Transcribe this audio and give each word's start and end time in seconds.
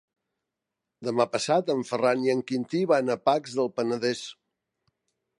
Demà 1.09 1.25
passat 1.33 1.67
en 1.73 1.83
Ferran 1.89 2.23
i 2.27 2.33
en 2.35 2.41
Quintí 2.51 2.81
van 2.93 3.15
a 3.15 3.17
Pacs 3.29 3.53
del 3.59 3.69
Penedès. 3.75 4.23